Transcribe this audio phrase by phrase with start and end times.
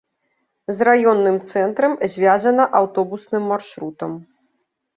[0.77, 4.11] З раённым цэнтрам звязана аўтобусным маршрутам.